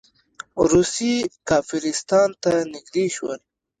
[0.71, 1.17] روسیې
[1.49, 3.39] کافرستان ته نږدې شول.